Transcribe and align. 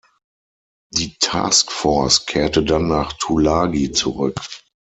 Die 0.89 1.15
Task 1.19 1.71
Force 1.71 2.25
kehrte 2.25 2.63
dann 2.63 2.87
nach 2.87 3.13
Tulagi 3.19 3.91
zurück. 3.91 4.41